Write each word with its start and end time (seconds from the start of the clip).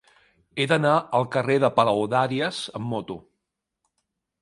He 0.55 0.65
d'anar 0.71 0.93
al 1.19 1.27
carrer 1.35 1.59
de 1.65 1.71
Palaudàries 1.81 2.65
amb 2.81 2.93
moto. 2.97 3.23